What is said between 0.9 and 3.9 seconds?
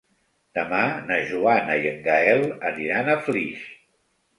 na Joana i en Gaël aniran a Flix.